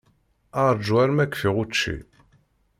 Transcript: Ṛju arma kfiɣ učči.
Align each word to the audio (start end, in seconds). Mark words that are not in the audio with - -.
Ṛju 0.75 0.95
arma 1.03 1.25
kfiɣ 1.33 1.55
učči. 1.63 1.95